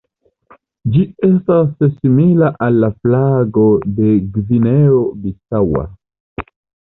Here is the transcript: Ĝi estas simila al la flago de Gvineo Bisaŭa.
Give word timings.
Ĝi 0.93 1.01
estas 1.27 1.67
simila 1.97 2.47
al 2.67 2.79
la 2.85 2.89
flago 3.03 3.67
de 3.99 4.09
Gvineo 4.37 4.99
Bisaŭa. 5.27 5.85